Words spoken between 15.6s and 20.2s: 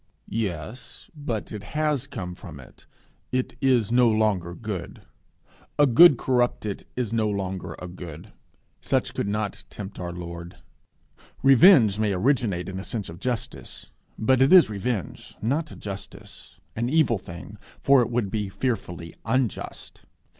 justice; an evil thing, for it would be fearfully unjust.